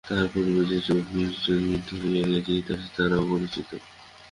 [0.03, 3.69] তাঁহার পূর্বে যে চব্বিশ জন বুদ্ধ হইয়া গিয়াছেন, ইতিহাসে তাঁহারা অপরিচিত।